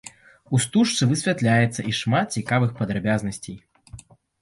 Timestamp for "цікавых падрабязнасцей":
2.41-3.65